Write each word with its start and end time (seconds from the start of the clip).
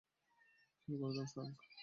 শুরু 0.81 0.95
করে 0.97 1.13
দাও, 1.15 1.25
ফ্রাংক। 1.25 1.57